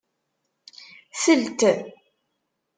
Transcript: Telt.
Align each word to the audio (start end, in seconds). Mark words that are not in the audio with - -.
Telt. 1.21 1.61